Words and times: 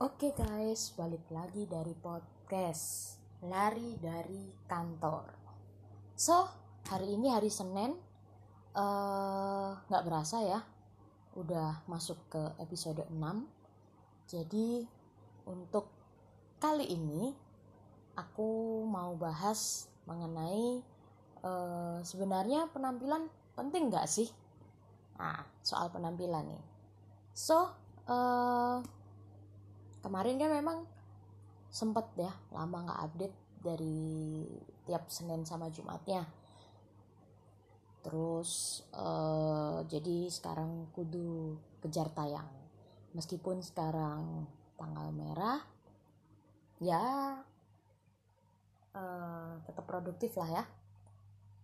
Oke 0.00 0.32
guys, 0.32 0.96
balik 0.96 1.28
lagi 1.28 1.68
dari 1.68 1.92
podcast 1.92 3.20
Lari 3.44 4.00
dari 4.00 4.48
kantor. 4.64 5.28
So, 6.16 6.48
hari 6.88 7.20
ini 7.20 7.28
hari 7.28 7.52
Senin, 7.52 8.00
eh, 8.80 9.70
nggak 9.76 10.04
berasa 10.08 10.40
ya, 10.40 10.64
udah 11.36 11.84
masuk 11.84 12.16
ke 12.32 12.40
episode 12.64 13.04
6. 13.12 13.44
Jadi, 14.24 14.88
untuk 15.44 15.92
kali 16.56 16.96
ini, 16.96 17.36
aku 18.16 18.80
mau 18.88 19.12
bahas 19.20 19.84
mengenai 20.08 20.80
eh, 21.44 21.98
sebenarnya 22.00 22.72
penampilan 22.72 23.28
penting 23.52 23.92
nggak 23.92 24.08
sih? 24.08 24.32
Nah, 25.20 25.44
soal 25.60 25.92
penampilan 25.92 26.56
nih. 26.56 26.64
So, 27.36 27.68
eh, 28.08 28.99
kemarin 30.00 30.36
kan 30.40 30.50
memang 30.52 30.78
sempet 31.70 32.04
ya 32.18 32.32
lama 32.50 32.90
nggak 32.90 33.02
update 33.06 33.36
dari 33.62 34.42
tiap 34.88 35.06
Senin 35.12 35.44
sama 35.44 35.70
Jumatnya. 35.70 36.24
Terus 38.00 38.82
eh, 38.96 39.78
jadi 39.86 40.26
sekarang 40.32 40.90
kudu 40.96 41.60
kejar 41.84 42.08
tayang. 42.16 42.48
Meskipun 43.12 43.60
sekarang 43.60 44.48
tanggal 44.80 45.12
merah 45.12 45.60
ya 46.80 47.04
eh, 48.96 49.52
tetap 49.68 49.84
produktif 49.84 50.32
lah 50.40 50.50
ya. 50.50 50.64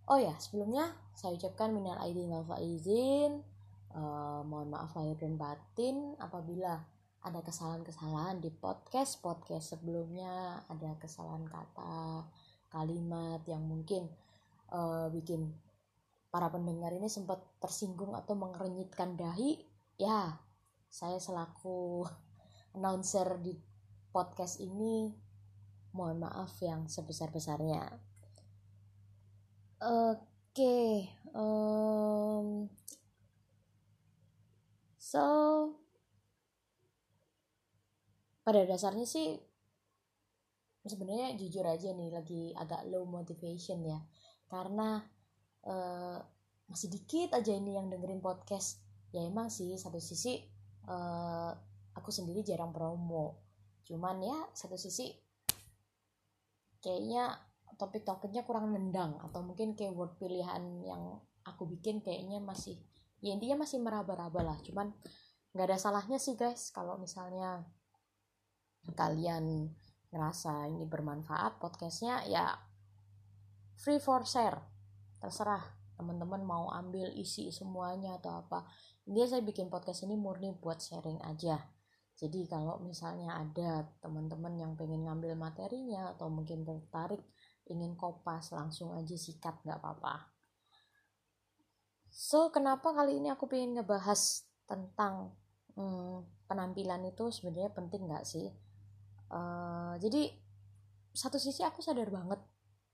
Oh 0.07 0.21
ya 0.21 0.37
sebelumnya 0.39 0.93
saya 1.17 1.35
ucapkan 1.35 1.73
minal 1.73 1.99
aidin 1.99 2.31
wal 2.31 2.45
faizin. 2.45 3.41
Eh, 3.97 4.41
mohon 4.45 4.69
maaf 4.69 4.93
lahir 4.93 5.17
dan 5.17 5.41
batin 5.41 6.13
apabila 6.21 6.85
ada 7.23 7.41
kesalahan-kesalahan 7.41 8.39
di 8.39 8.53
podcast 8.53 9.19
podcast 9.19 9.75
sebelumnya. 9.77 10.61
Ada 10.69 10.97
kesalahan 11.01 11.45
kata 11.49 12.27
kalimat 12.69 13.41
yang 13.47 13.63
mungkin 13.63 14.05
eh, 14.71 15.07
bikin 15.11 15.49
para 16.29 16.51
pendengar 16.51 16.91
ini 16.93 17.07
sempat 17.07 17.39
tersinggung 17.63 18.13
atau 18.13 18.37
mengerenyitkan 18.37 19.17
dahi. 19.17 19.65
Ya 19.97 20.37
saya 20.87 21.17
selaku 21.17 22.05
announcer 22.77 23.41
di 23.41 23.57
podcast 24.13 24.61
ini 24.61 25.11
mohon 25.97 26.21
maaf 26.21 26.53
yang 26.61 26.85
sebesar-besarnya. 26.85 27.89
Oke 29.77 31.05
em, 31.37 32.65
so 34.97 35.86
pada 38.47 38.63
dasarnya 38.63 39.03
sih 39.03 39.35
sebenarnya 40.87 41.35
jujur 41.35 41.67
aja 41.67 41.91
nih 41.91 42.15
lagi 42.15 42.55
agak 42.55 42.87
low 42.87 43.03
motivation 43.03 43.83
ya. 43.83 43.99
Karena 44.47 45.03
eh, 45.67 46.17
masih 46.71 46.87
dikit 46.87 47.35
aja 47.35 47.51
ini 47.51 47.75
yang 47.75 47.91
dengerin 47.91 48.23
podcast. 48.23 48.79
Ya 49.11 49.19
emang 49.27 49.51
sih 49.51 49.75
satu 49.75 49.99
sisi 49.99 50.39
eh, 50.87 51.51
aku 51.91 52.07
sendiri 52.07 52.39
jarang 52.47 52.71
promo. 52.71 53.43
Cuman 53.83 54.23
ya 54.23 54.39
satu 54.55 54.79
sisi 54.79 55.11
kayaknya 56.79 57.35
topik-topiknya 57.75 58.47
kurang 58.47 58.71
nendang. 58.71 59.19
Atau 59.27 59.43
mungkin 59.43 59.75
keyword 59.75 60.15
pilihan 60.15 60.63
yang 60.87 61.19
aku 61.43 61.67
bikin 61.67 61.99
kayaknya 61.99 62.39
masih 62.39 62.79
ya 63.19 63.35
intinya 63.35 63.67
masih 63.67 63.83
meraba-raba 63.83 64.39
lah. 64.39 64.57
Cuman 64.63 64.95
nggak 65.51 65.67
ada 65.67 65.75
salahnya 65.75 66.15
sih 66.15 66.39
guys 66.39 66.71
kalau 66.71 66.95
misalnya 66.95 67.67
kalian 68.95 69.73
ngerasa 70.11 70.71
ini 70.71 70.87
bermanfaat 70.87 71.59
podcastnya 71.59 72.23
ya 72.29 72.55
free 73.77 74.01
for 74.01 74.23
share. 74.23 74.57
Terserah 75.17 75.61
teman-teman 75.97 76.45
mau 76.45 76.69
ambil 76.69 77.09
isi 77.17 77.49
semuanya 77.49 78.21
atau 78.21 78.45
apa. 78.45 78.65
Dia 79.03 79.25
saya 79.25 79.41
bikin 79.41 79.67
podcast 79.67 80.05
ini 80.05 80.13
murni 80.13 80.53
buat 80.53 80.77
sharing 80.77 81.21
aja. 81.25 81.57
Jadi 82.17 82.49
kalau 82.49 82.81
misalnya 82.81 83.37
ada 83.37 83.85
teman-teman 84.01 84.57
yang 84.57 84.73
pengen 84.73 85.05
ngambil 85.05 85.37
materinya 85.37 86.17
atau 86.17 86.33
mungkin 86.33 86.65
tertarik 86.65 87.21
ingin 87.69 87.93
kopas 87.93 88.49
langsung 88.53 88.93
aja 88.97 89.13
sikat 89.13 89.61
nggak 89.61 89.77
apa-apa. 89.77 90.33
So 92.09 92.49
kenapa 92.49 92.89
kali 92.97 93.21
ini 93.21 93.29
aku 93.29 93.45
pengen 93.45 93.77
ngebahas 93.77 94.49
tentang 94.65 95.37
hmm, 95.77 96.25
penampilan 96.49 97.05
itu 97.05 97.29
sebenarnya 97.29 97.69
penting 97.69 98.09
nggak 98.09 98.25
sih 98.25 98.49
Eh, 99.27 99.93
jadi 99.99 100.31
satu 101.11 101.35
sisi 101.41 101.65
aku 101.65 101.83
sadar 101.83 102.07
banget 102.07 102.39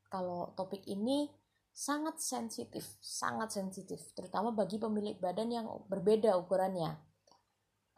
kalau 0.10 0.54
topik 0.58 0.82
ini 0.90 1.30
sangat 1.74 2.22
sensitif, 2.22 2.86
sangat 3.02 3.50
sensitif, 3.54 4.14
terutama 4.14 4.54
bagi 4.54 4.78
pemilik 4.78 5.18
badan 5.18 5.50
yang 5.50 5.66
berbeda 5.90 6.34
ukurannya. 6.38 6.92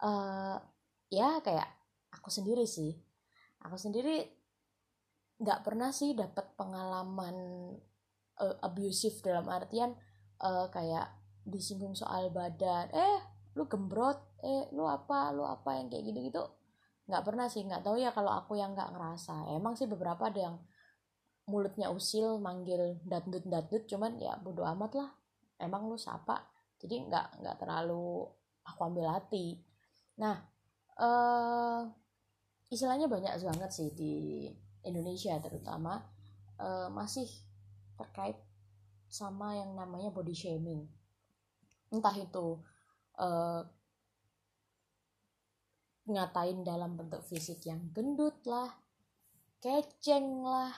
Eh, 0.04 0.56
ya 1.12 1.40
kayak 1.40 1.68
aku 2.12 2.28
sendiri 2.28 2.64
sih, 2.68 2.92
aku 3.64 3.76
sendiri 3.80 4.28
nggak 5.36 5.60
pernah 5.64 5.92
sih 5.92 6.16
dapat 6.16 6.56
pengalaman 6.56 7.36
eh, 8.40 8.56
abusive 8.64 9.16
dalam 9.24 9.48
artian 9.48 9.96
eh, 10.40 10.66
kayak 10.72 11.06
disinggung 11.46 11.96
soal 11.96 12.28
badan, 12.32 12.92
eh 12.92 13.18
lu 13.56 13.64
gembrot, 13.64 14.18
eh 14.44 14.68
lu 14.76 14.84
apa, 14.84 15.32
lu 15.32 15.44
apa 15.46 15.70
yang 15.80 15.88
kayak 15.88 16.04
gitu-gitu 16.12 16.44
nggak 17.06 17.22
pernah 17.22 17.46
sih 17.46 17.62
nggak 17.62 17.86
tahu 17.86 18.02
ya 18.02 18.10
kalau 18.10 18.34
aku 18.34 18.58
yang 18.58 18.74
nggak 18.74 18.90
ngerasa. 18.94 19.54
Emang 19.54 19.78
sih 19.78 19.86
beberapa 19.86 20.26
ada 20.26 20.50
yang 20.50 20.56
mulutnya 21.46 21.94
usil 21.94 22.42
manggil 22.42 22.98
datdut 23.06 23.86
cuman 23.86 24.18
ya 24.18 24.34
bodo 24.42 24.66
amat 24.66 24.92
lah. 24.98 25.10
Emang 25.62 25.86
lu 25.86 25.94
siapa 25.94 26.42
jadi 26.82 27.06
nggak 27.06 27.26
nggak 27.42 27.56
terlalu 27.62 28.26
aku 28.66 28.80
ambil 28.82 29.06
hati. 29.14 29.62
Nah 30.18 30.36
eh 30.98 31.80
istilahnya 32.66 33.06
banyak 33.06 33.38
banget 33.38 33.70
sih 33.70 33.88
di 33.94 34.14
Indonesia 34.82 35.38
terutama 35.38 36.02
eh, 36.58 36.88
masih 36.90 37.30
terkait 37.94 38.36
sama 39.06 39.54
yang 39.54 39.78
namanya 39.78 40.10
body 40.10 40.34
shaming. 40.34 40.90
Entah 41.94 42.16
itu 42.18 42.58
eh, 43.22 43.62
ngatain 46.06 46.62
dalam 46.62 46.94
bentuk 46.94 47.22
fisik 47.26 47.66
yang 47.66 47.90
gendut 47.90 48.38
lah, 48.46 48.70
keceng 49.58 50.46
lah, 50.46 50.72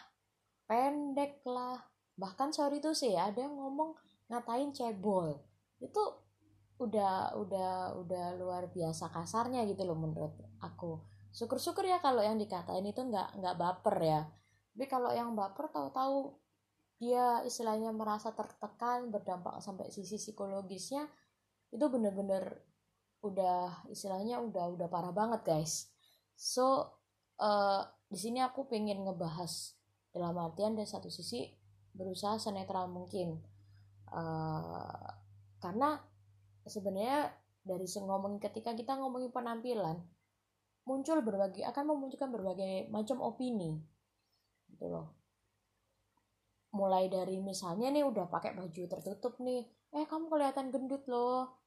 pendek 0.64 1.44
lah. 1.44 1.78
Bahkan 2.16 2.50
sorry 2.56 2.80
tuh 2.80 2.96
sih 2.96 3.14
ada 3.14 3.36
yang 3.44 3.56
ngomong 3.56 3.94
ngatain 4.32 4.72
cebol. 4.72 5.36
Itu 5.78 6.00
udah 6.78 7.34
udah 7.34 7.98
udah 7.98 8.26
luar 8.38 8.70
biasa 8.70 9.10
kasarnya 9.10 9.66
gitu 9.68 9.84
loh 9.84 9.98
menurut 9.98 10.34
aku. 10.62 11.02
Syukur-syukur 11.34 11.84
ya 11.84 12.00
kalau 12.00 12.24
yang 12.24 12.40
dikatain 12.40 12.86
itu 12.86 13.04
nggak 13.04 13.38
nggak 13.38 13.56
baper 13.58 13.96
ya. 14.00 14.20
Tapi 14.72 14.86
kalau 14.86 15.10
yang 15.10 15.34
baper 15.34 15.68
tahu-tahu 15.68 16.32
dia 16.98 17.42
istilahnya 17.46 17.94
merasa 17.94 18.34
tertekan 18.34 19.10
berdampak 19.14 19.62
sampai 19.62 19.90
sisi 19.90 20.18
psikologisnya 20.18 21.06
itu 21.70 21.84
bener-bener 21.86 22.58
udah 23.22 23.88
istilahnya 23.90 24.38
udah 24.38 24.78
udah 24.78 24.86
parah 24.86 25.10
banget 25.10 25.42
guys. 25.42 25.90
So 26.38 26.94
uh, 27.42 27.82
di 28.06 28.18
sini 28.18 28.38
aku 28.42 28.70
pengen 28.70 29.02
ngebahas 29.02 29.74
dalam 30.14 30.38
artian 30.38 30.78
dari 30.78 30.86
satu 30.86 31.10
sisi 31.10 31.50
berusaha 31.94 32.38
senetral 32.38 32.86
mungkin. 32.86 33.42
Uh, 34.08 35.08
karena 35.58 35.98
sebenarnya 36.64 37.34
dari 37.66 37.84
ngomong 37.84 38.40
ketika 38.40 38.72
kita 38.72 38.96
ngomongin 38.96 39.28
penampilan 39.34 40.00
muncul 40.88 41.20
berbagai 41.20 41.68
akan 41.68 41.84
memunculkan 41.84 42.32
berbagai 42.32 42.88
macam 42.88 43.20
opini 43.20 43.76
gitu 44.72 44.88
loh. 44.88 45.12
Mulai 46.72 47.12
dari 47.12 47.42
misalnya 47.42 47.92
nih 47.92 48.06
udah 48.06 48.30
pakai 48.30 48.56
baju 48.56 48.82
tertutup 48.88 49.36
nih 49.42 49.66
eh 49.92 50.04
kamu 50.04 50.28
kelihatan 50.28 50.68
gendut 50.68 51.04
loh 51.08 51.57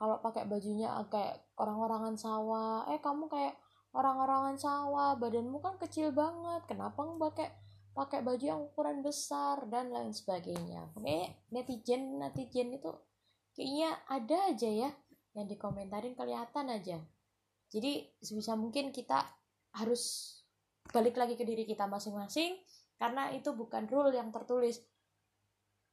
kalau 0.00 0.16
pakai 0.24 0.48
bajunya 0.48 0.88
kayak 1.12 1.44
orang-orangan 1.60 2.16
sawah 2.16 2.88
eh 2.88 2.96
kamu 3.04 3.28
kayak 3.28 3.52
orang-orangan 3.92 4.56
sawah 4.56 5.12
badanmu 5.20 5.60
kan 5.60 5.76
kecil 5.76 6.08
banget. 6.16 6.64
Kenapa 6.64 7.04
nggak 7.04 7.20
pakai 7.20 7.48
pakai 7.92 8.20
baju 8.24 8.40
yang 8.40 8.64
ukuran 8.64 9.04
besar 9.04 9.60
dan 9.68 9.92
lain 9.92 10.16
sebagainya? 10.16 10.88
Oke 10.96 11.44
netizen 11.52 12.16
netizen 12.16 12.72
itu 12.72 12.88
kayaknya 13.52 14.00
ada 14.08 14.36
aja 14.48 14.70
ya 14.72 14.90
yang 15.36 15.44
dikomentarin 15.44 16.16
kelihatan 16.16 16.72
aja. 16.72 16.96
Jadi 17.68 18.08
sebisa 18.24 18.56
mungkin 18.56 18.96
kita 18.96 19.20
harus 19.76 20.32
balik 20.88 21.20
lagi 21.20 21.36
ke 21.36 21.44
diri 21.44 21.68
kita 21.68 21.84
masing-masing 21.84 22.56
karena 22.96 23.36
itu 23.36 23.52
bukan 23.52 23.84
rule 23.84 24.16
yang 24.16 24.32
tertulis 24.32 24.80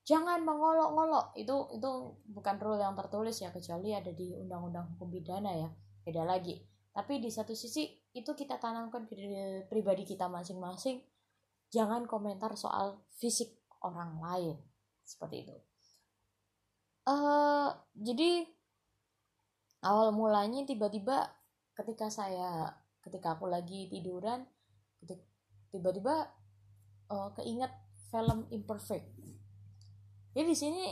jangan 0.07 0.39
mengolok-ngolok 0.47 1.35
itu 1.35 1.51
itu 1.75 1.91
bukan 2.31 2.55
rule 2.63 2.79
yang 2.79 2.95
tertulis 2.95 3.43
ya 3.43 3.51
kecuali 3.51 3.91
ada 3.91 4.07
di 4.15 4.31
undang-undang 4.39 4.95
hukum 4.95 5.11
pidana 5.11 5.51
ya. 5.51 5.69
Beda 6.07 6.23
lagi. 6.23 6.63
Tapi 6.95 7.19
di 7.19 7.27
satu 7.27 7.51
sisi 7.51 7.83
itu 8.15 8.31
kita 8.31 8.55
tanamkan 8.55 9.03
ke 9.03 9.13
pribadi 9.67 10.07
kita 10.07 10.31
masing-masing. 10.31 11.03
Jangan 11.67 12.07
komentar 12.07 12.55
soal 12.55 13.03
fisik 13.19 13.51
orang 13.83 14.15
lain. 14.23 14.55
Seperti 15.03 15.43
itu. 15.43 15.55
Uh, 17.03 17.75
jadi 17.99 18.47
awal 19.83 20.15
mulanya 20.15 20.63
tiba-tiba 20.63 21.27
ketika 21.75 22.07
saya 22.07 22.71
ketika 23.03 23.39
aku 23.39 23.47
lagi 23.47 23.87
tiduran 23.87 24.43
tiba-tiba 25.71 26.31
uh, 27.11 27.29
keinget 27.35 27.71
film 28.07 28.47
Imperfect. 28.55 29.26
Jadi 30.37 30.53
di 30.53 30.53
sini 30.53 30.85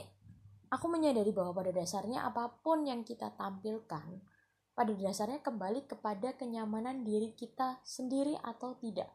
aku 0.74 0.90
menyadari 0.90 1.30
bahwa 1.30 1.54
pada 1.54 1.70
dasarnya 1.70 2.26
apa 2.26 2.50
pun 2.66 2.82
yang 2.82 3.06
kita 3.06 3.30
tampilkan 3.38 4.26
pada 4.74 4.92
dasarnya 4.92 5.40
kembali 5.46 5.86
kepada 5.86 6.34
kenyamanan 6.34 7.06
diri 7.06 7.38
kita 7.38 7.78
sendiri 7.86 8.36
atau 8.42 8.74
tidak. 8.82 9.08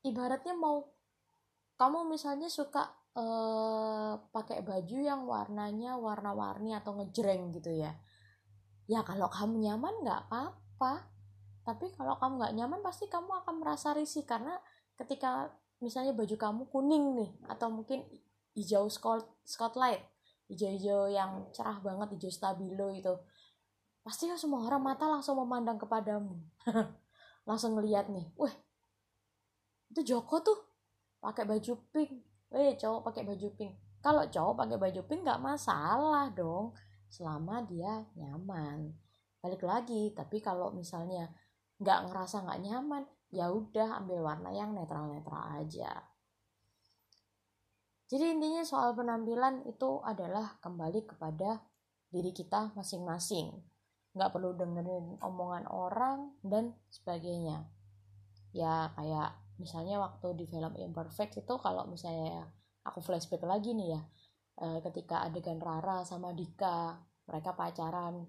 Ibaratnya 0.00 0.56
mau 0.56 0.88
kamu 1.76 2.08
misalnya 2.08 2.48
suka 2.48 2.88
uh, 3.14 4.18
pakai 4.34 4.66
baju 4.66 4.96
yang 4.98 5.28
warnanya 5.28 5.94
warna-warni 6.00 6.74
atau 6.74 6.98
ngejreng 6.98 7.54
gitu 7.54 7.70
ya. 7.70 7.94
Ya 8.90 9.04
kalau 9.04 9.30
kamu 9.30 9.62
nyaman 9.62 9.94
nggak 10.02 10.20
apa-apa. 10.26 11.06
Tapi 11.68 11.92
kalau 11.94 12.16
kamu 12.16 12.32
nggak 12.40 12.54
nyaman 12.56 12.80
pasti 12.80 13.12
kamu 13.12 13.44
akan 13.44 13.60
merasa 13.60 13.92
risih 13.92 14.24
karena 14.24 14.56
ketika 14.96 15.52
misalnya 15.78 16.16
baju 16.16 16.34
kamu 16.34 16.62
kuning 16.72 17.04
nih 17.14 17.30
atau 17.46 17.70
mungkin 17.70 18.02
hijau 18.58 18.90
spotlight 19.46 20.02
hijau-hijau 20.48 21.12
yang 21.12 21.46
cerah 21.52 21.78
banget 21.78 22.18
hijau 22.18 22.32
stabilo 22.32 22.90
itu 22.90 23.14
pasti 24.02 24.24
kan 24.24 24.40
semua 24.40 24.64
orang 24.64 24.80
mata 24.80 25.04
langsung 25.04 25.36
memandang 25.36 25.76
kepadamu. 25.76 26.40
Langsung 27.48 27.76
ngeliat 27.76 28.08
nih 28.08 28.24
wah 28.40 28.52
itu 29.92 30.00
Joko 30.16 30.40
tuh 30.40 30.58
pakai 31.20 31.44
baju 31.44 31.76
pink. 31.92 32.24
Eh 32.48 32.76
cowok 32.80 33.12
pakai 33.12 33.28
baju 33.28 33.48
pink. 33.52 33.72
Kalau 34.00 34.24
cowok 34.24 34.64
pakai 34.64 34.76
baju 34.80 35.00
pink 35.04 35.20
nggak 35.28 35.44
masalah 35.44 36.32
dong 36.32 36.72
selama 37.12 37.60
dia 37.68 38.08
nyaman. 38.16 38.96
Balik 39.44 39.64
lagi 39.68 40.16
tapi 40.16 40.40
kalau 40.40 40.72
misalnya 40.72 41.28
nggak 41.76 42.08
ngerasa 42.08 42.48
nggak 42.48 42.60
nyaman 42.64 43.04
ya 43.28 43.52
udah 43.52 44.00
ambil 44.00 44.24
warna 44.24 44.48
yang 44.56 44.72
netral-netral 44.72 45.60
aja. 45.60 46.07
Jadi 48.08 48.24
intinya 48.32 48.64
soal 48.64 48.96
penampilan 48.96 49.68
itu 49.68 50.00
adalah 50.00 50.56
kembali 50.64 51.04
kepada 51.04 51.60
diri 52.08 52.32
kita 52.32 52.72
masing-masing. 52.72 53.52
Nggak 54.16 54.32
perlu 54.32 54.56
dengerin 54.56 55.20
omongan 55.20 55.68
orang 55.68 56.32
dan 56.40 56.72
sebagainya. 56.88 57.68
Ya 58.56 58.88
kayak 58.96 59.36
misalnya 59.60 60.00
waktu 60.00 60.40
di 60.40 60.48
film 60.48 60.72
Imperfect 60.80 61.44
itu 61.44 61.54
kalau 61.60 61.84
misalnya 61.84 62.48
aku 62.80 63.04
flashback 63.04 63.44
lagi 63.44 63.76
nih 63.76 63.92
ya. 63.92 64.00
Eh, 64.58 64.80
ketika 64.88 65.22
adegan 65.28 65.60
Rara 65.60 66.00
sama 66.08 66.32
Dika 66.32 66.96
mereka 67.28 67.52
pacaran. 67.52 68.24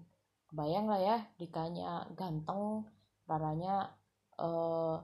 Bayang 0.50 0.90
lah 0.90 1.00
ya 1.00 1.16
Dikanya 1.38 2.10
ganteng, 2.18 2.82
Raranya 3.24 3.86
uh, 4.42 4.98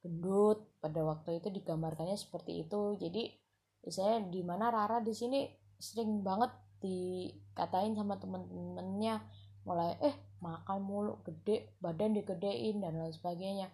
gendut 0.00 0.73
pada 0.84 1.00
waktu 1.00 1.40
itu 1.40 1.48
digambarkannya 1.48 2.20
seperti 2.20 2.68
itu. 2.68 3.00
Jadi 3.00 3.32
saya 3.88 4.20
di 4.20 4.44
mana 4.44 4.68
Rara 4.68 5.00
di 5.00 5.16
sini 5.16 5.48
sering 5.80 6.20
banget 6.20 6.52
dikatain 6.84 7.96
sama 7.96 8.20
temen-temennya. 8.20 9.24
Mulai 9.64 9.96
eh 10.04 10.16
makan 10.44 10.84
mulu 10.84 11.24
gede 11.24 11.72
badan 11.80 12.12
digedein 12.12 12.84
dan 12.84 13.00
lain 13.00 13.16
sebagainya. 13.16 13.72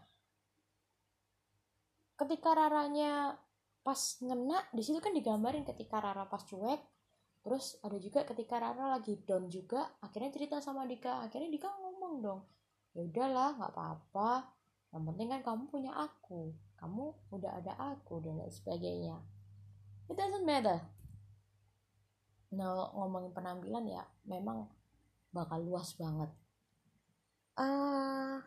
Ketika 2.14 2.54
Raranya 2.54 3.34
pas 3.82 3.98
ngena 4.22 4.70
di 4.70 4.86
situ 4.86 5.02
kan 5.02 5.10
digambarin 5.10 5.66
ketika 5.66 5.98
Rara 5.98 6.30
pas 6.30 6.46
cuek. 6.46 6.78
Terus 7.42 7.82
ada 7.82 7.98
juga 7.98 8.22
ketika 8.22 8.62
Rara 8.62 8.94
lagi 8.94 9.18
down 9.26 9.50
juga 9.50 9.98
akhirnya 9.98 10.30
cerita 10.30 10.62
sama 10.62 10.86
Dika. 10.86 11.26
Akhirnya 11.26 11.50
Dika 11.50 11.74
ngomong 11.74 12.14
dong 12.22 12.42
ya 12.94 13.02
udahlah 13.02 13.58
nggak 13.58 13.72
apa-apa. 13.74 14.30
Yang 14.94 15.02
penting 15.10 15.28
kan 15.30 15.40
kamu 15.42 15.62
punya 15.70 15.92
aku 15.94 16.54
kamu 16.80 17.12
udah 17.36 17.60
ada 17.60 17.76
aku 17.76 18.24
dan 18.24 18.40
lain 18.40 18.48
sebagainya. 18.48 19.20
It 20.08 20.16
doesn't 20.16 20.48
matter. 20.48 20.80
Nah 22.56 22.90
ngomongin 22.96 23.36
penampilan 23.36 23.84
ya 23.86 24.02
memang 24.24 24.66
bakal 25.30 25.60
luas 25.62 25.94
banget. 25.94 26.32
Uh, 27.54 28.40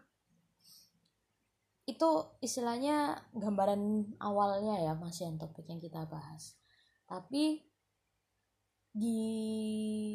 itu 1.86 2.10
istilahnya 2.42 3.22
gambaran 3.38 4.16
awalnya 4.18 4.82
ya 4.82 4.98
masih 4.98 5.30
yang 5.30 5.38
topik 5.38 5.70
yang 5.70 5.80
kita 5.80 6.04
bahas. 6.10 6.58
Tapi 7.06 7.62
di 8.94 9.22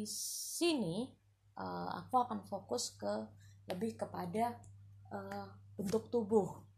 sini 0.07 1.07
uh, 1.55 1.89
aku 2.03 2.15
akan 2.19 2.43
fokus 2.43 2.95
ke 2.99 3.27
lebih 3.69 3.95
kepada 3.95 4.57
uh, 5.13 5.47
bentuk 5.77 6.09
tubuh. 6.11 6.68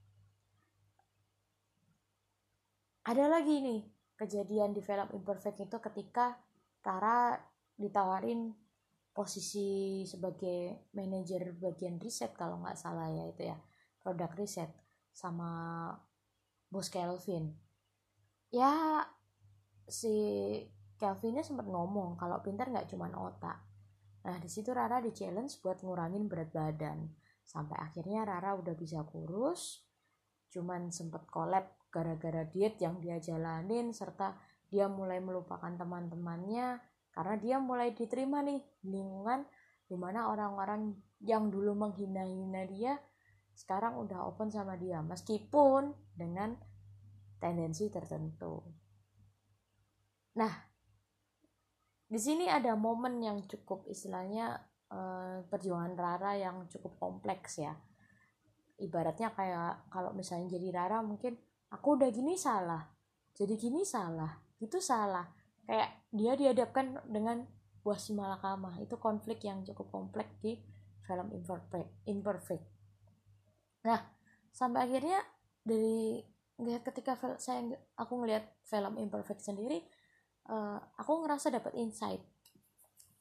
Ada 3.12 3.28
lagi 3.28 3.60
nih 3.60 3.84
kejadian 4.16 4.72
di 4.72 4.80
film 4.80 5.12
Imperfect 5.12 5.68
itu 5.68 5.78
ketika 5.84 6.40
Tara 6.80 7.36
ditawarin 7.76 8.56
posisi 9.12 10.02
sebagai 10.08 10.88
manajer 10.96 11.52
bagian 11.60 12.00
riset 12.00 12.32
kalau 12.32 12.64
nggak 12.64 12.80
salah 12.80 13.12
ya 13.12 13.28
itu 13.28 13.52
ya 13.52 13.60
produk 14.00 14.32
riset 14.40 14.72
sama 15.12 15.92
bos 16.72 16.88
Kelvin 16.88 17.52
ya 18.48 19.04
si 19.84 20.16
Kelvinnya 20.96 21.44
sempat 21.44 21.68
ngomong 21.68 22.16
kalau 22.16 22.40
pintar 22.40 22.72
nggak 22.72 22.88
cuma 22.88 23.12
otak 23.12 23.60
Nah, 24.22 24.38
di 24.38 24.50
situ 24.50 24.70
Rara 24.70 25.02
di 25.02 25.10
challenge 25.10 25.58
buat 25.66 25.82
ngurangin 25.82 26.30
berat 26.30 26.54
badan. 26.54 27.10
Sampai 27.42 27.74
akhirnya 27.82 28.22
Rara 28.22 28.54
udah 28.54 28.78
bisa 28.78 29.02
kurus, 29.10 29.82
cuman 30.52 30.92
sempet 30.92 31.24
collab 31.32 31.66
gara-gara 31.88 32.44
diet 32.44 32.76
yang 32.84 33.00
dia 33.00 33.18
jalanin 33.24 33.96
serta 33.96 34.36
dia 34.72 34.88
mulai 34.88 35.20
melupakan 35.24 35.72
teman-temannya 35.72 36.80
karena 37.12 37.36
dia 37.40 37.58
mulai 37.60 37.92
diterima 37.92 38.44
nih 38.44 38.60
lingkungan 38.88 39.44
di 39.88 39.96
mana 40.00 40.32
orang-orang 40.32 40.96
yang 41.24 41.52
dulu 41.52 41.76
menghina-hina 41.76 42.64
dia 42.72 42.96
sekarang 43.52 44.00
udah 44.00 44.28
open 44.32 44.48
sama 44.48 44.80
dia 44.80 45.04
meskipun 45.04 45.92
dengan 46.16 46.56
tendensi 47.44 47.92
tertentu. 47.92 48.64
Nah, 50.40 50.54
di 52.08 52.20
sini 52.20 52.48
ada 52.48 52.80
momen 52.80 53.20
yang 53.20 53.44
cukup 53.44 53.84
istilahnya 53.92 54.56
uh, 54.88 55.44
perjuangan 55.52 55.96
Rara 56.00 56.40
yang 56.40 56.68
cukup 56.72 56.96
kompleks 56.96 57.60
ya 57.60 57.76
ibaratnya 58.82 59.32
kayak 59.38 59.88
kalau 59.94 60.12
misalnya 60.18 60.58
jadi 60.58 60.74
Rara 60.74 61.00
mungkin 61.06 61.38
aku 61.70 62.02
udah 62.02 62.10
gini 62.10 62.36
salah 62.36 62.84
jadi 63.36 63.56
gini 63.56 63.82
salah 63.88 64.32
itu 64.62 64.78
salah. 64.78 65.26
Kayak 65.66 65.90
dia 66.14 66.34
dihadapkan 66.38 67.00
dengan 67.10 67.42
buah 67.82 67.98
si 67.98 68.14
malakama. 68.14 68.78
Itu 68.78 69.02
konflik 69.02 69.42
yang 69.42 69.66
cukup 69.66 69.90
kompleks 69.90 70.38
di 70.44 70.62
film 71.02 71.34
imperfect 71.34 71.90
imperfect. 72.06 72.66
Nah 73.88 74.00
sampai 74.54 74.86
akhirnya 74.86 75.18
dari 75.66 76.22
ketika 76.62 77.18
saya 77.42 77.66
aku 77.98 78.22
ngelihat 78.22 78.46
film 78.70 79.02
imperfect 79.02 79.42
sendiri 79.42 79.82
uh, 80.46 80.78
aku 81.02 81.26
ngerasa 81.26 81.50
dapat 81.50 81.74
insight. 81.82 82.22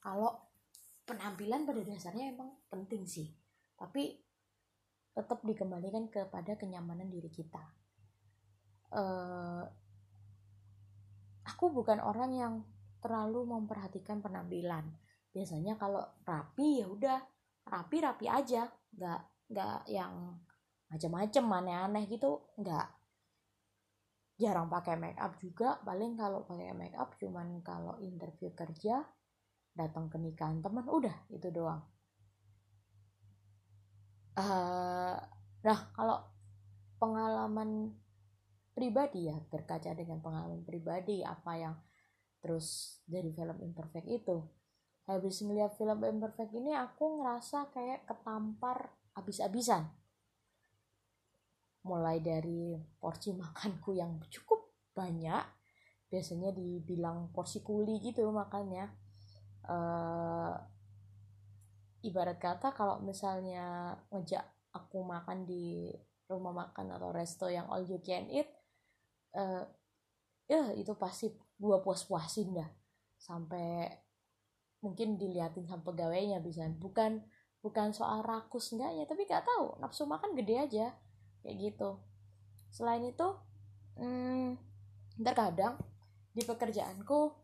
Kalau 0.01 0.53
penampilan 1.09 1.65
pada 1.65 1.81
dasarnya 1.81 2.37
emang 2.37 2.53
penting 2.69 3.09
sih. 3.09 3.33
Tapi 3.73 4.13
tetap 5.11 5.43
dikembalikan 5.43 6.07
kepada 6.07 6.55
kenyamanan 6.55 7.11
diri 7.11 7.27
kita. 7.27 7.63
Uh, 8.91 9.63
aku 11.47 11.71
bukan 11.71 11.99
orang 11.99 12.31
yang 12.31 12.53
terlalu 13.03 13.43
memperhatikan 13.43 14.23
penampilan. 14.23 14.87
Biasanya 15.31 15.75
kalau 15.79 16.03
rapi 16.23 16.83
ya 16.83 16.87
udah 16.87 17.19
rapi 17.67 17.97
rapi 17.99 18.25
aja. 18.31 18.71
Nggak 18.95 19.21
nggak 19.51 19.79
yang 19.91 20.39
macam-macam 20.87 21.43
aneh-aneh 21.63 22.03
gitu 22.07 22.55
nggak. 22.59 22.87
Jarang 24.39 24.71
pakai 24.71 24.95
make 24.95 25.19
up 25.19 25.35
juga. 25.39 25.79
Paling 25.83 26.15
kalau 26.15 26.47
pakai 26.47 26.71
make 26.71 26.95
up 26.95 27.15
cuman 27.19 27.59
kalau 27.63 27.99
interview 27.99 28.51
kerja 28.55 29.03
datang 29.71 30.11
ke 30.11 30.19
nikahan 30.19 30.59
teman 30.59 30.83
udah 30.83 31.15
itu 31.31 31.47
doang 31.47 31.79
uh, 34.41 35.15
nah 35.61 35.79
kalau 35.93 36.25
pengalaman 36.97 37.93
pribadi 38.73 39.29
ya 39.29 39.37
berkaca 39.53 39.93
dengan 39.93 40.17
pengalaman 40.25 40.65
pribadi 40.65 41.21
apa 41.21 41.51
yang 41.57 41.75
terus 42.41 42.97
dari 43.05 43.29
film 43.29 43.61
imperfect 43.61 44.09
itu. 44.09 44.41
Habis 45.09 45.41
ngeliat 45.41 45.73
film 45.75 45.97
Imperfect 46.05 46.53
ini 46.53 46.77
aku 46.77 47.21
ngerasa 47.21 47.73
kayak 47.73 48.05
ketampar 48.05 48.93
abis-abisan. 49.17 49.89
Mulai 51.83 52.21
dari 52.21 52.77
porsi 53.01 53.33
makanku 53.33 53.97
yang 53.97 54.21
cukup 54.29 54.71
banyak 54.93 55.41
biasanya 56.11 56.51
dibilang 56.53 57.33
porsi 57.33 57.65
kuli 57.65 57.97
gitu 58.03 58.29
makannya. 58.29 58.87
Uh, 59.65 60.53
ibarat 62.01 62.41
kata 62.41 62.73
kalau 62.73 63.01
misalnya 63.01 63.97
ngejak 64.09 64.43
aku 64.73 65.03
makan 65.05 65.45
di 65.45 65.93
rumah 66.25 66.55
makan 66.55 66.95
atau 66.95 67.11
resto 67.11 67.51
yang 67.51 67.67
all 67.67 67.83
you 67.83 67.99
can 67.99 68.25
eat 68.31 68.47
uh, 69.35 69.63
ya 70.47 70.71
itu 70.75 70.91
pasti 70.95 71.31
gua 71.55 71.79
puas-puasin 71.79 72.57
dah. 72.57 72.69
Sampai 73.21 73.87
mungkin 74.81 75.15
diliatin 75.15 75.69
sama 75.69 75.85
pegawainya 75.85 76.41
bisa. 76.41 76.67
Bukan 76.67 77.21
bukan 77.61 77.93
soal 77.93 78.25
rakus 78.25 78.73
enggaknya 78.73 79.05
tapi 79.05 79.29
gak 79.29 79.45
tahu. 79.45 79.77
Nafsu 79.79 80.03
makan 80.09 80.33
gede 80.35 80.55
aja. 80.57 80.87
Kayak 81.45 81.55
gitu. 81.61 81.89
Selain 82.73 83.03
itu 83.05 83.27
hmm, 83.99 84.57
terkadang 85.21 85.77
di 86.31 86.41
pekerjaanku 86.41 87.35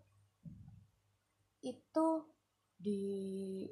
itu 1.61 2.07
di 2.77 3.01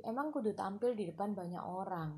emang 0.01 0.33
kudu 0.33 0.57
tampil 0.57 0.97
di 0.97 1.05
depan 1.09 1.38
banyak 1.38 1.62
orang. 1.62 2.17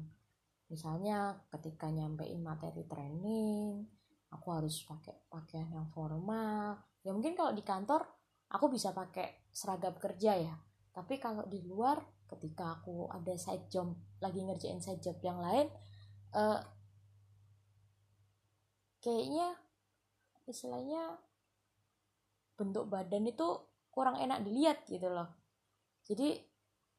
Misalnya 0.72 1.36
ketika 1.52 1.92
nyampein 1.92 2.40
materi 2.40 2.88
training 2.88 3.84
aku 4.32 4.48
harus 4.52 4.84
pakai 4.84 5.16
pakaian 5.28 5.68
yang 5.72 5.88
formal. 5.92 6.80
Ya 7.04 7.12
mungkin 7.16 7.36
kalau 7.36 7.52
di 7.56 7.64
kantor 7.64 8.04
aku 8.52 8.72
bisa 8.72 8.92
pakai 8.96 9.48
seragam 9.52 9.96
kerja 10.00 10.36
ya. 10.36 10.56
Tapi 10.92 11.20
kalau 11.20 11.46
di 11.48 11.64
luar 11.64 12.00
ketika 12.28 12.80
aku 12.80 13.08
ada 13.08 13.36
side 13.40 13.72
job 13.72 13.96
lagi 14.20 14.44
ngerjain 14.44 14.84
side 14.84 15.00
job 15.00 15.16
yang 15.24 15.40
lain 15.40 15.72
uh, 16.36 16.60
kayaknya 19.00 19.56
istilahnya 20.44 21.16
bentuk 22.60 22.92
badan 22.92 23.30
itu 23.30 23.48
kurang 23.94 24.20
enak 24.20 24.44
dilihat 24.44 24.84
gitu 24.90 25.08
loh. 25.08 25.30
Jadi 26.04 26.36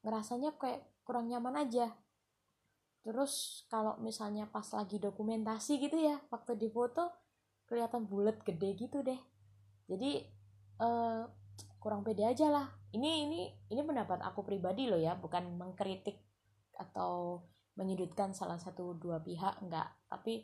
ngerasanya 0.03 0.55
kayak 0.55 0.83
kurang 1.03 1.27
nyaman 1.27 1.65
aja. 1.65 1.91
Terus 3.03 3.65
kalau 3.71 3.97
misalnya 4.03 4.45
pas 4.45 4.67
lagi 4.75 4.99
dokumentasi 4.99 5.79
gitu 5.79 5.97
ya 5.97 6.19
waktu 6.29 6.59
di 6.59 6.67
foto 6.69 7.09
kelihatan 7.65 8.05
bulat 8.05 8.43
gede 8.43 8.75
gitu 8.75 9.01
deh. 9.01 9.17
Jadi 9.89 10.21
uh, 10.83 11.25
kurang 11.79 12.05
pede 12.05 12.27
aja 12.27 12.51
lah. 12.51 12.67
Ini 12.93 13.29
ini 13.29 13.41
ini 13.71 13.81
pendapat 13.85 14.21
aku 14.25 14.45
pribadi 14.45 14.89
loh 14.89 14.99
ya 14.99 15.15
bukan 15.15 15.57
mengkritik 15.57 16.21
atau 16.75 17.43
menyudutkan 17.79 18.35
salah 18.35 18.59
satu 18.59 18.97
dua 18.97 19.23
pihak 19.23 19.63
enggak. 19.63 19.87
Tapi 20.11 20.43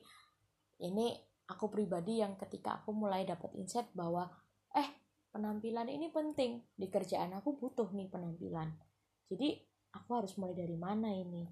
ini 0.81 1.13
aku 1.45 1.69
pribadi 1.69 2.23
yang 2.23 2.39
ketika 2.39 2.81
aku 2.81 2.95
mulai 2.95 3.27
dapat 3.27 3.53
insight 3.59 3.91
bahwa 3.93 4.25
eh 4.73 4.89
penampilan 5.29 5.91
ini 5.91 6.09
penting. 6.09 6.63
Di 6.73 6.87
kerjaan 6.87 7.35
aku 7.35 7.59
butuh 7.59 7.91
nih 7.91 8.07
penampilan 8.07 8.84
jadi 9.31 9.59
aku 9.95 10.09
harus 10.13 10.33
mulai 10.35 10.55
dari 10.57 10.75
mana 10.75 11.09
ini 11.11 11.45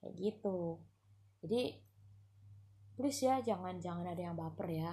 kayak 0.00 0.14
gitu 0.16 0.80
jadi 1.42 1.76
please 2.96 3.22
ya 3.24 3.40
jangan 3.44 3.76
jangan 3.80 4.06
ada 4.08 4.22
yang 4.22 4.36
baper 4.36 4.68
ya 4.68 4.92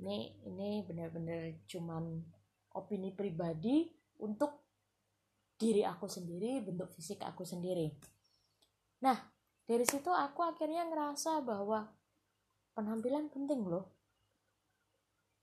ini 0.00 0.40
ini 0.48 0.84
benar-benar 0.88 1.60
cuman 1.68 2.24
opini 2.74 3.12
pribadi 3.12 3.90
untuk 4.20 4.60
diri 5.60 5.84
aku 5.84 6.08
sendiri, 6.08 6.64
bentuk 6.64 6.88
fisik 6.96 7.20
aku 7.20 7.44
sendiri. 7.44 7.92
Nah, 9.04 9.20
dari 9.68 9.84
situ 9.84 10.08
aku 10.08 10.40
akhirnya 10.40 10.88
ngerasa 10.88 11.44
bahwa 11.44 11.84
penampilan 12.72 13.28
penting 13.28 13.68
loh. 13.68 13.92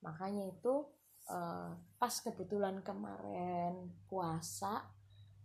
Makanya 0.02 0.50
itu 0.50 0.90
uh, 1.30 1.70
pas 2.02 2.14
kebetulan 2.18 2.82
kemarin 2.82 3.94
puasa, 4.10 4.90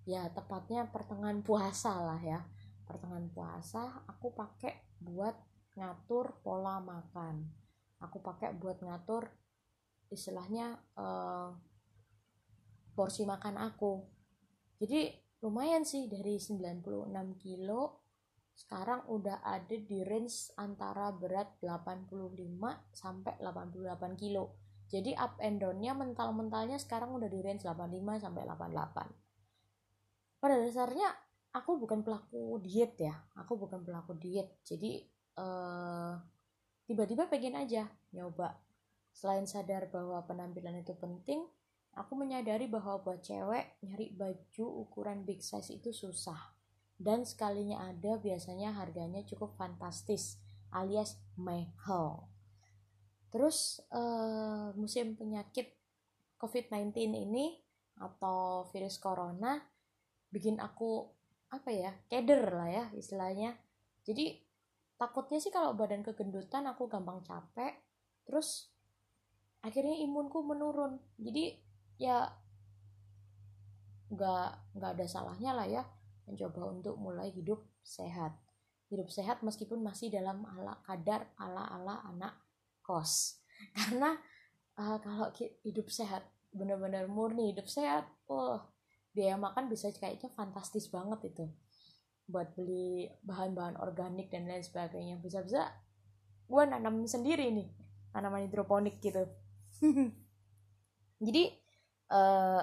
ya 0.08 0.26
tepatnya 0.30 0.90
pertengahan 0.90 1.40
puasa 1.42 1.98
lah 2.02 2.20
ya. 2.22 2.40
Pertengahan 2.86 3.30
puasa 3.30 4.02
aku 4.10 4.34
pakai 4.34 4.98
buat 5.00 5.34
ngatur 5.78 6.42
pola 6.42 6.82
makan. 6.82 7.46
Aku 8.02 8.18
pakai 8.18 8.52
buat 8.58 8.82
ngatur 8.82 9.30
istilahnya 10.12 10.76
uh, 11.00 11.48
porsi 12.92 13.24
makan 13.24 13.56
aku 13.56 14.04
jadi 14.76 15.16
lumayan 15.40 15.88
sih 15.88 16.06
dari 16.12 16.36
96 16.36 17.08
kilo 17.40 18.04
sekarang 18.52 19.08
udah 19.08 19.40
ada 19.40 19.72
di 19.72 20.04
range 20.04 20.52
antara 20.60 21.08
berat 21.16 21.56
85 21.64 22.36
sampai 22.92 23.34
88 23.40 24.20
kilo 24.20 24.60
jadi 24.92 25.16
up 25.16 25.40
and 25.40 25.64
downnya 25.64 25.96
mental-mentalnya 25.96 26.76
sekarang 26.76 27.16
udah 27.16 27.32
di 27.32 27.40
range 27.40 27.64
85 27.64 28.20
sampai 28.20 28.42
88 28.44 29.21
pada 30.42 30.58
dasarnya 30.58 31.06
aku 31.54 31.78
bukan 31.78 32.02
pelaku 32.02 32.58
diet 32.58 32.98
ya. 32.98 33.14
Aku 33.38 33.54
bukan 33.54 33.86
pelaku 33.86 34.18
diet. 34.18 34.58
Jadi 34.66 35.06
uh, 35.38 36.18
tiba-tiba 36.82 37.30
pengen 37.30 37.54
aja 37.62 37.86
nyoba. 38.10 38.58
Selain 39.14 39.46
sadar 39.46 39.86
bahwa 39.94 40.18
penampilan 40.26 40.82
itu 40.82 40.98
penting 40.98 41.46
aku 41.94 42.18
menyadari 42.18 42.66
bahwa 42.66 43.04
buat 43.06 43.22
cewek 43.22 43.78
nyari 43.86 44.16
baju 44.18 44.66
ukuran 44.82 45.22
big 45.22 45.38
size 45.46 45.70
itu 45.70 45.94
susah. 45.94 46.58
Dan 46.98 47.22
sekalinya 47.22 47.86
ada 47.86 48.18
biasanya 48.18 48.74
harganya 48.74 49.22
cukup 49.22 49.54
fantastis 49.54 50.42
alias 50.74 51.22
mahal. 51.38 52.26
Terus 53.30 53.78
uh, 53.94 54.74
musim 54.74 55.14
penyakit 55.14 55.78
covid-19 56.42 57.14
ini 57.14 57.62
atau 58.02 58.66
virus 58.74 58.98
corona 58.98 59.71
bikin 60.32 60.56
aku 60.58 61.06
apa 61.52 61.68
ya 61.68 61.92
keder 62.08 62.48
lah 62.48 62.68
ya 62.72 62.84
istilahnya. 62.96 63.54
Jadi 64.02 64.40
takutnya 64.96 65.38
sih 65.38 65.52
kalau 65.52 65.76
badan 65.76 66.00
kegendutan 66.00 66.64
aku 66.64 66.88
gampang 66.88 67.20
capek 67.20 67.76
terus 68.24 68.72
akhirnya 69.60 70.00
imunku 70.00 70.40
menurun. 70.40 70.96
Jadi 71.20 71.60
ya 72.00 72.32
nggak 74.12 74.76
nggak 74.76 74.90
ada 74.98 75.06
salahnya 75.06 75.52
lah 75.52 75.68
ya 75.68 75.84
mencoba 76.24 76.72
untuk 76.72 76.96
mulai 76.96 77.28
hidup 77.28 77.60
sehat. 77.84 78.32
Hidup 78.88 79.12
sehat 79.12 79.44
meskipun 79.44 79.84
masih 79.84 80.08
dalam 80.08 80.48
ala 80.48 80.80
kadar 80.88 81.28
ala 81.36 81.68
ala 81.68 82.00
anak 82.08 82.32
kos. 82.80 83.44
Karena 83.76 84.16
uh, 84.80 84.96
kalau 84.96 85.28
hidup 85.64 85.92
sehat 85.92 86.24
benar-benar 86.52 87.08
murni 87.08 87.52
hidup 87.56 87.64
sehat 87.64 88.04
oh 88.28 88.60
biaya 89.12 89.36
makan 89.36 89.68
bisa 89.68 89.92
kayaknya 89.92 90.32
fantastis 90.32 90.88
banget 90.88 91.32
itu. 91.32 91.44
Buat 92.28 92.56
beli 92.56 93.12
bahan-bahan 93.24 93.76
organik 93.80 94.32
dan 94.32 94.48
lain 94.48 94.64
sebagainya. 94.64 95.20
Bisa-bisa 95.20 95.68
gue 96.48 96.62
nanam 96.64 97.04
sendiri 97.04 97.52
nih. 97.52 97.68
Tanaman 98.12 98.48
hidroponik 98.48 99.00
gitu. 99.00 99.24
Jadi 101.24 101.42
uh, 102.12 102.62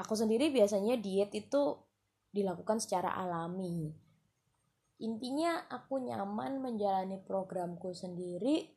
aku 0.00 0.14
sendiri 0.16 0.48
biasanya 0.50 0.98
diet 0.98 1.32
itu 1.36 1.76
dilakukan 2.32 2.80
secara 2.80 3.12
alami. 3.12 3.92
Intinya 5.02 5.68
aku 5.68 6.00
nyaman 6.00 6.62
menjalani 6.62 7.20
programku 7.20 7.92
sendiri 7.92 8.70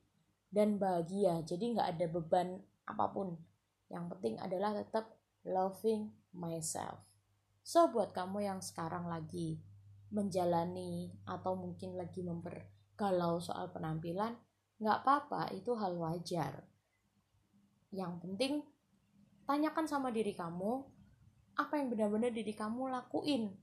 dan 0.52 0.76
bahagia. 0.76 1.40
Jadi 1.48 1.76
nggak 1.76 1.90
ada 1.96 2.06
beban 2.12 2.60
apa 2.86 3.06
pun. 3.14 3.36
Yang 3.88 4.06
penting 4.18 4.36
adalah 4.42 4.76
tetap 4.76 5.15
loving 5.46 6.12
myself. 6.34 7.06
So 7.66 7.90
buat 7.90 8.12
kamu 8.12 8.46
yang 8.46 8.60
sekarang 8.62 9.08
lagi 9.08 9.62
menjalani 10.10 11.14
atau 11.26 11.58
mungkin 11.58 11.98
lagi 11.98 12.22
mempergalau 12.22 13.42
soal 13.42 13.70
penampilan 13.74 14.38
nggak 14.82 14.98
apa-apa 15.06 15.54
itu 15.56 15.74
hal 15.78 15.96
wajar. 15.96 16.66
Yang 17.96 18.14
penting 18.22 18.54
tanyakan 19.48 19.86
sama 19.88 20.12
diri 20.12 20.36
kamu 20.36 20.84
apa 21.56 21.80
yang 21.80 21.88
benar-benar 21.88 22.36
diri 22.36 22.52
kamu 22.52 22.92
lakuin. 22.92 23.54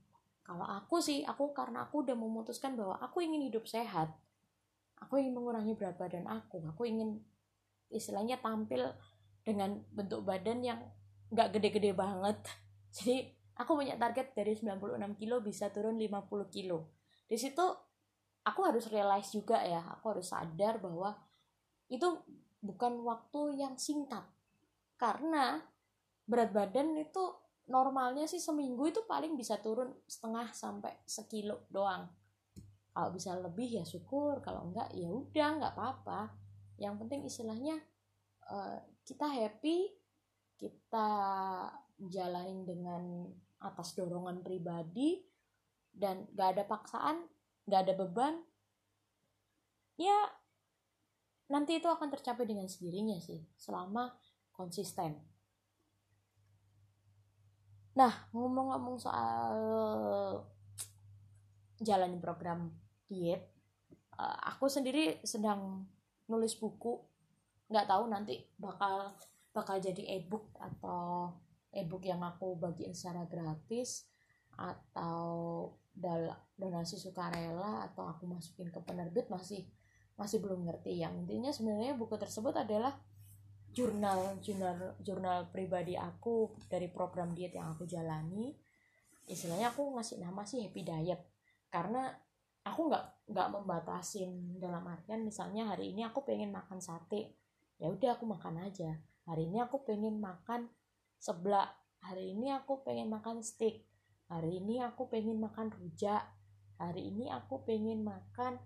Kalau 0.43 0.67
aku 0.67 0.99
sih 0.99 1.23
aku 1.23 1.53
karena 1.55 1.87
aku 1.87 2.03
udah 2.03 2.17
memutuskan 2.17 2.75
bahwa 2.75 2.99
aku 2.99 3.23
ingin 3.23 3.47
hidup 3.47 3.63
sehat 3.63 4.11
aku 5.03 5.19
ingin 5.19 5.35
mengurangi 5.35 5.75
berat 5.75 5.99
badan 5.99 6.23
aku 6.31 6.63
aku 6.63 6.87
ingin 6.87 7.19
istilahnya 7.91 8.39
tampil 8.39 8.95
dengan 9.43 9.83
bentuk 9.91 10.23
badan 10.23 10.63
yang 10.63 10.79
nggak 11.33 11.57
gede-gede 11.57 11.91
banget. 11.97 12.37
Jadi 12.95 13.25
aku 13.57 13.73
punya 13.73 13.97
target 13.97 14.37
dari 14.37 14.53
96 14.53 15.19
kilo 15.19 15.41
bisa 15.41 15.73
turun 15.73 15.97
50 15.97 16.53
kilo. 16.53 16.93
Di 17.25 17.35
situ 17.41 17.65
aku 18.45 18.61
harus 18.61 18.85
realize 18.93 19.33
juga 19.33 19.65
ya 19.65 19.81
aku 19.97 20.13
harus 20.13 20.29
sadar 20.29 20.77
bahwa 20.77 21.17
itu 21.89 22.05
bukan 22.61 23.01
waktu 23.03 23.59
yang 23.59 23.75
singkat. 23.75 24.23
Karena 24.95 25.59
berat 26.23 26.55
badan 26.55 26.95
itu 26.95 27.23
normalnya 27.67 28.27
sih 28.27 28.39
seminggu 28.39 28.87
itu 28.87 29.03
paling 29.07 29.35
bisa 29.35 29.59
turun 29.59 29.91
setengah 30.05 30.53
sampai 30.53 31.01
sekilo 31.03 31.67
doang. 31.67 32.07
Kalau 32.93 33.09
bisa 33.09 33.33
lebih 33.33 33.81
ya 33.81 33.83
syukur 33.83 34.37
kalau 34.45 34.69
enggak 34.69 34.93
ya 34.93 35.09
udah 35.09 35.49
nggak 35.59 35.73
apa-apa. 35.73 36.29
Yang 36.77 36.95
penting 37.05 37.21
istilahnya 37.25 37.75
uh, 38.47 38.77
kita 39.03 39.27
happy 39.27 40.02
kita 40.57 41.09
jalanin 41.97 42.65
dengan 42.67 43.29
atas 43.63 43.95
dorongan 43.95 44.43
pribadi 44.43 45.23
dan 45.93 46.25
gak 46.33 46.57
ada 46.57 46.63
paksaan 46.67 47.23
gak 47.69 47.87
ada 47.87 47.93
beban 47.95 48.43
ya 49.95 50.27
nanti 51.53 51.77
itu 51.77 51.87
akan 51.87 52.09
tercapai 52.09 52.49
dengan 52.49 52.65
sendirinya 52.65 53.19
sih 53.21 53.45
selama 53.53 54.09
konsisten. 54.53 55.21
Nah 57.93 58.13
ngomong-ngomong 58.33 58.97
soal 58.97 59.53
jalanin 61.77 62.17
program 62.17 62.73
diet 63.05 63.53
uh, 64.17 64.37
aku 64.49 64.65
sendiri 64.65 65.21
sedang 65.21 65.85
nulis 66.25 66.57
buku. 66.57 67.01
Nggak 67.69 67.89
tahu 67.89 68.03
nanti 68.09 68.49
bakal 68.57 69.13
bakal 69.53 69.77
jadi 69.77 70.19
ebook 70.19 70.49
atau 70.57 71.29
ebook 71.69 72.03
yang 72.05 72.21
aku 72.25 72.57
bagiin 72.57 72.93
secara 72.93 73.25
gratis 73.29 74.09
atau 74.53 75.69
donasi 76.57 76.97
sukarela 76.97 77.85
atau 77.85 78.09
aku 78.09 78.25
masukin 78.25 78.69
ke 78.73 78.81
penerbit 78.81 79.29
masih 79.29 79.65
masih 80.17 80.41
belum 80.41 80.65
ngerti. 80.65 81.01
Yang 81.01 81.25
intinya 81.25 81.51
sebenarnya 81.53 81.93
buku 81.97 82.17
tersebut 82.17 82.53
adalah 82.57 82.97
jurnal 83.73 84.37
jurnal 84.41 84.97
jurnal 85.01 85.49
pribadi 85.49 85.97
aku 85.97 86.53
dari 86.69 86.89
program 86.89 87.33
diet 87.33 87.53
yang 87.53 87.73
aku 87.73 87.85
jalani. 87.85 88.53
Istilahnya 89.29 89.73
aku 89.73 89.93
ngasih 89.93 90.21
nama 90.21 90.45
sih 90.45 90.65
happy 90.65 90.81
diet. 90.81 91.21
Karena 91.69 92.09
aku 92.63 92.89
nggak 92.89 93.05
nggak 93.33 93.47
membatasin 93.53 94.57
dalam 94.57 94.83
artian 94.87 95.21
misalnya 95.21 95.67
hari 95.75 95.91
ini 95.91 96.07
aku 96.07 96.23
pengen 96.23 96.51
makan 96.51 96.79
sate 96.79 97.35
ya 97.75 97.91
udah 97.91 98.15
aku 98.15 98.23
makan 98.23 98.63
aja 98.63 98.95
hari 99.23 99.47
ini 99.47 99.63
aku 99.63 99.83
pengen 99.87 100.19
makan 100.19 100.67
seblak. 101.19 101.71
Hari 102.03 102.35
ini 102.35 102.51
aku 102.51 102.83
pengen 102.83 103.07
makan 103.07 103.39
steak. 103.39 103.87
Hari 104.27 104.59
ini 104.59 104.83
aku 104.83 105.07
pengen 105.07 105.39
makan 105.39 105.71
rujak. 105.71 106.23
Hari 106.75 107.11
ini 107.13 107.31
aku 107.31 107.63
pengen 107.63 108.03
makan 108.03 108.59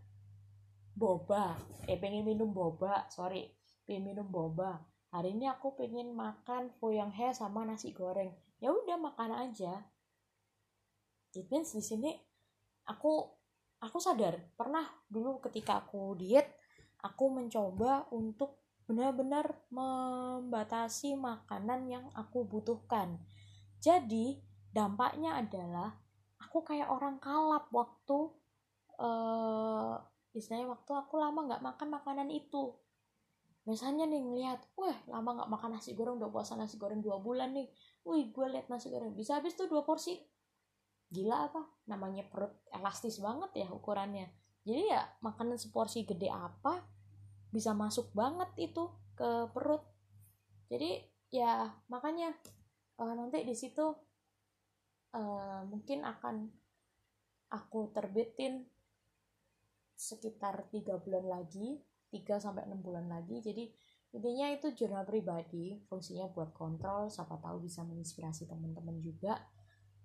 boba. 0.98 1.54
Eh 1.86 2.02
pengen 2.02 2.26
minum 2.26 2.50
boba 2.50 3.06
sorry. 3.14 3.54
Pengen 3.86 4.10
minum 4.14 4.26
boba. 4.26 4.82
Hari 5.14 5.38
ini 5.38 5.46
aku 5.46 5.78
pengen 5.78 6.18
makan 6.18 6.74
foyang 6.82 7.14
he 7.14 7.30
sama 7.30 7.62
nasi 7.62 7.94
goreng. 7.94 8.34
Ya 8.58 8.74
udah 8.74 8.98
makan 8.98 9.38
aja. 9.38 9.86
It 11.38 11.46
means 11.54 11.78
di 11.78 11.86
sini 11.86 12.12
aku 12.90 13.22
aku 13.78 13.98
sadar. 14.02 14.42
Pernah 14.58 15.06
dulu 15.06 15.38
ketika 15.46 15.86
aku 15.86 16.18
diet 16.18 16.50
aku 17.06 17.30
mencoba 17.30 18.10
untuk 18.10 18.67
benar-benar 18.88 19.68
membatasi 19.68 21.20
makanan 21.20 21.92
yang 21.92 22.06
aku 22.16 22.48
butuhkan. 22.48 23.20
Jadi 23.84 24.40
dampaknya 24.72 25.36
adalah 25.44 25.92
aku 26.40 26.64
kayak 26.64 26.88
orang 26.88 27.20
kalap 27.20 27.68
waktu 27.76 28.32
uh, 28.96 30.00
istilahnya 30.32 30.72
waktu 30.72 30.92
aku 30.96 31.20
lama 31.20 31.46
nggak 31.52 31.64
makan 31.64 31.88
makanan 32.00 32.32
itu. 32.32 32.72
Misalnya 33.68 34.08
nih 34.08 34.24
ngeliat 34.24 34.64
wah 34.80 34.96
lama 35.12 35.44
nggak 35.44 35.52
makan 35.52 35.70
nasi 35.76 35.92
goreng 35.92 36.16
udah 36.16 36.32
puasa 36.32 36.56
nasi 36.56 36.80
goreng 36.80 37.04
dua 37.04 37.20
bulan 37.20 37.52
nih. 37.52 37.68
Wih 38.08 38.32
gue 38.32 38.48
liat 38.48 38.72
nasi 38.72 38.88
goreng. 38.88 39.12
Bisa 39.12 39.44
habis 39.44 39.60
tuh 39.60 39.68
dua 39.68 39.84
porsi. 39.84 40.16
Gila 41.12 41.52
apa? 41.52 41.62
Namanya 41.92 42.24
perut 42.32 42.56
elastis 42.72 43.20
banget 43.20 43.52
ya 43.60 43.68
ukurannya. 43.68 44.32
Jadi 44.64 44.84
ya 44.88 45.04
makanan 45.20 45.60
seporsi 45.60 46.08
gede 46.08 46.32
apa 46.32 46.97
bisa 47.54 47.72
masuk 47.72 48.12
banget 48.12 48.50
itu 48.60 48.92
ke 49.18 49.50
perut 49.56 49.84
jadi 50.68 51.04
ya 51.32 51.72
makanya 51.88 52.36
uh, 53.00 53.14
nanti 53.16 53.44
di 53.48 53.56
situ 53.56 53.84
uh, 55.16 55.62
mungkin 55.68 56.04
akan 56.04 56.52
aku 57.48 57.92
terbitin 57.96 58.68
sekitar 59.98 60.68
tiga 60.70 61.00
bulan 61.00 61.26
lagi 61.26 61.82
3 62.12 62.40
sampai 62.40 62.64
6 62.68 62.80
bulan 62.80 63.06
lagi. 63.12 63.44
Jadi 63.44 63.68
intinya 64.16 64.48
itu 64.52 64.72
jurnal 64.72 65.04
pribadi, 65.04 65.84
fungsinya 65.92 66.32
buat 66.32 66.56
kontrol, 66.56 67.12
siapa 67.12 67.38
tahu 67.44 67.68
bisa 67.68 67.84
menginspirasi 67.84 68.48
teman-teman 68.48 68.98
juga. 69.04 69.36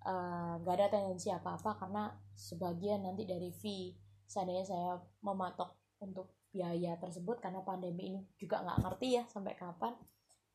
Uh, 0.03 0.59
gak 0.67 0.83
ada 0.83 0.99
tendensi 0.99 1.31
apa-apa 1.31 1.79
karena 1.79 2.11
sebagian 2.35 3.07
nanti 3.07 3.23
dari 3.23 3.55
fee 3.55 3.95
seandainya 4.27 4.67
saya 4.67 4.99
mematok 5.23 5.79
untuk 6.03 6.42
biaya 6.53 7.01
tersebut 7.01 7.41
karena 7.41 7.65
pandemi 7.65 8.13
ini 8.13 8.21
juga 8.37 8.61
nggak 8.61 8.85
ngerti 8.85 9.09
ya 9.17 9.25
sampai 9.25 9.57
kapan 9.57 9.97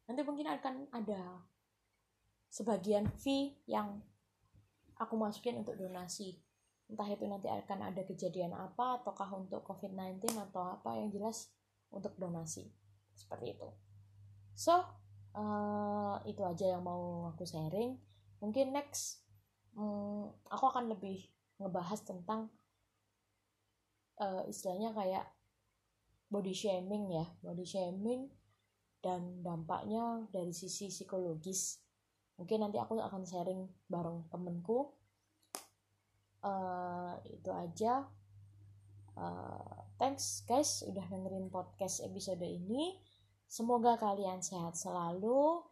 nanti 0.08 0.22
mungkin 0.24 0.48
akan 0.48 0.88
ada 0.94 1.42
sebagian 2.48 3.12
fee 3.20 3.60
yang 3.68 4.00
aku 4.98 5.14
masukin 5.20 5.62
untuk 5.62 5.78
donasi. 5.78 6.42
Entah 6.88 7.08
itu 7.12 7.28
nanti 7.28 7.52
akan 7.52 7.92
ada 7.92 8.02
kejadian 8.08 8.56
apa 8.56 9.04
ataukah 9.04 9.30
untuk 9.36 9.62
COVID-19 9.68 10.24
atau 10.50 10.80
apa 10.80 10.96
yang 10.96 11.12
jelas 11.12 11.52
untuk 11.92 12.16
donasi. 12.16 12.72
Seperti 13.14 13.60
itu. 13.60 13.70
So 14.56 14.74
uh, 15.36 16.18
itu 16.24 16.42
aja 16.42 16.80
yang 16.80 16.84
mau 16.88 17.30
aku 17.30 17.44
sharing. 17.44 18.00
Mungkin 18.40 18.72
next 18.72 19.28
um, 19.76 20.32
aku 20.48 20.66
akan 20.72 20.90
lebih 20.96 21.28
ngebahas 21.60 22.00
tentang 22.08 22.48
uh, 24.24 24.48
istilahnya 24.48 24.96
kayak 24.96 25.26
body 26.28 26.54
shaming 26.54 27.12
ya. 27.12 27.26
Body 27.40 27.64
shaming 27.64 28.28
dan 29.00 29.42
dampaknya 29.44 30.28
dari 30.32 30.52
sisi 30.52 30.92
psikologis. 30.92 31.80
Mungkin 32.38 32.62
nanti 32.62 32.78
aku 32.78 33.00
akan 33.02 33.26
sharing 33.26 33.66
bareng 33.90 34.30
temenku 34.30 34.94
uh, 36.46 37.18
itu 37.26 37.50
aja. 37.50 38.06
Uh, 39.18 39.82
thanks 39.98 40.46
guys 40.46 40.86
udah 40.86 41.02
dengerin 41.10 41.50
podcast 41.50 42.06
episode 42.06 42.44
ini. 42.46 43.02
Semoga 43.48 43.98
kalian 43.98 44.44
sehat 44.44 44.78
selalu. 44.78 45.64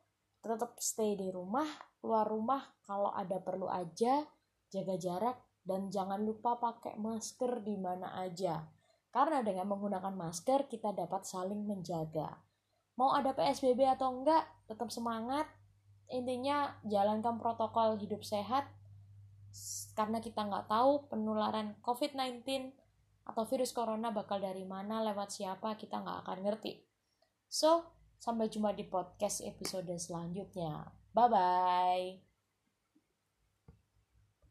Tetap 0.41 0.78
stay 0.78 1.18
di 1.18 1.30
rumah 1.30 1.68
keluar 2.02 2.26
rumah 2.30 2.62
kalau 2.86 3.13
ada 3.13 3.38
perlu 3.41 3.70
aja. 3.70 4.26
Jaga 4.74 4.98
jarak 4.98 5.38
dan 5.62 5.94
jangan 5.94 6.22
lupa 6.22 6.58
pakai 6.58 6.98
masker 6.98 7.62
di 7.62 7.78
mana 7.78 8.18
aja 8.22 8.75
karena 9.15 9.39
dengan 9.39 9.71
menggunakan 9.71 10.12
masker 10.12 10.67
kita 10.67 10.91
dapat 10.91 11.23
saling 11.23 11.63
menjaga 11.63 12.36
mau 12.99 13.15
ada 13.15 13.32
PSBB 13.32 13.88
atau 13.88 14.12
enggak 14.12 14.43
tetap 14.67 14.91
semangat 14.91 15.47
intinya 16.12 16.75
jalankan 16.84 17.39
protokol 17.39 17.95
hidup 17.95 18.21
sehat 18.28 18.67
karena 19.95 20.19
kita 20.19 20.43
nggak 20.43 20.67
tahu 20.67 21.08
penularan 21.08 21.80
COVID-19 21.80 22.75
atau 23.25 23.43
virus 23.49 23.73
corona 23.73 24.13
bakal 24.13 24.38
dari 24.38 24.63
mana, 24.67 25.01
lewat 25.01 25.34
siapa, 25.34 25.73
kita 25.80 25.97
nggak 26.04 26.17
akan 26.25 26.39
ngerti. 26.45 26.86
So, 27.49 27.89
sampai 28.21 28.54
jumpa 28.54 28.78
di 28.78 28.86
podcast 28.86 29.41
episode 29.41 29.89
selanjutnya. 29.97 30.93
Bye-bye. 31.15 32.35